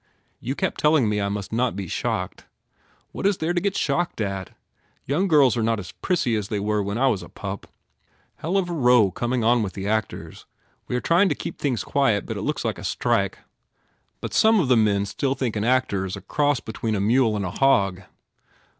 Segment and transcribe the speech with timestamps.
[0.39, 2.47] You kept telling me I must not be shocked.
[3.11, 4.49] What is there to get shocked at?
[5.05, 7.67] Young girls are not as prissy as they were when I was a pup.
[8.37, 10.47] Hell of a row com ing on with the actors.
[10.87, 13.41] We are trying to keep things quiet but it looks like a strike.
[14.21, 17.35] But some of the men still think an actor is a cross between a mule
[17.35, 18.01] and a hog.